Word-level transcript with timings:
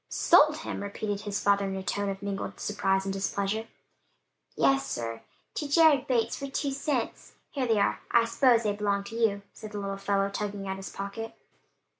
"Sold 0.09 0.57
him?" 0.57 0.81
repeated 0.81 1.21
his 1.21 1.39
father 1.39 1.65
in 1.65 1.75
a 1.75 1.83
tone 1.83 2.09
of 2.09 2.23
mingled 2.23 2.59
surprise 2.59 3.05
and 3.05 3.13
displeasure. 3.13 3.67
"Yes, 4.55 4.87
sir: 4.87 5.21
to 5.53 5.67
Jared 5.69 6.07
Bates, 6.07 6.35
for 6.35 6.47
two 6.47 6.71
cents. 6.71 7.33
Here 7.51 7.67
they 7.67 7.77
are: 7.77 7.99
I 8.09 8.25
s'pose 8.25 8.63
they 8.63 8.73
belong 8.73 9.03
to 9.03 9.15
you," 9.15 9.43
said 9.53 9.73
the 9.73 9.77
little 9.79 9.97
fellow 9.97 10.27
tugging 10.31 10.67
at 10.67 10.77
his 10.77 10.89
pocket. 10.89 11.35